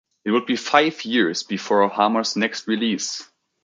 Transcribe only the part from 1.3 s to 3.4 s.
before Harmer's next release.